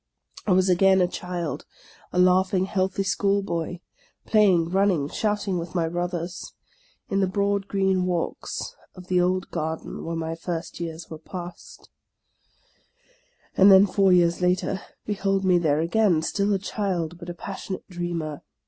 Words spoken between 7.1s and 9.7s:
in the broad green walks of the old